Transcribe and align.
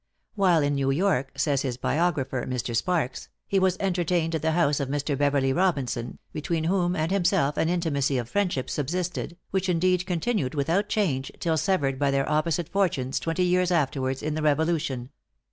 While 0.33 0.63
in 0.63 0.73
New 0.73 0.89
York, 0.89 1.29
says 1.37 1.61
his 1.61 1.77
biographer, 1.77 2.47
Mr. 2.47 2.75
Sparks, 2.75 3.29
"he 3.45 3.59
was 3.59 3.77
entertained 3.79 4.33
at 4.33 4.41
the 4.41 4.53
house 4.53 4.79
of 4.79 4.89
Mr. 4.89 5.15
Beverley 5.15 5.53
Robinson, 5.53 6.17
between 6.33 6.63
whom 6.63 6.95
and 6.95 7.11
himself 7.11 7.55
an 7.55 7.69
intimacy 7.69 8.17
of 8.17 8.27
friendship 8.27 8.67
subsisted, 8.67 9.37
which 9.51 9.69
indeed 9.69 10.07
continued 10.07 10.55
without 10.55 10.89
change, 10.89 11.31
till 11.39 11.55
severed 11.55 11.99
by 11.99 12.09
their 12.09 12.27
opposite 12.27 12.67
fortunes 12.69 13.19
twenty 13.19 13.43
years 13.45 13.69
afterwards 13.69 14.23
in 14.23 14.33
the 14.33 14.41
Revolution. 14.41 15.11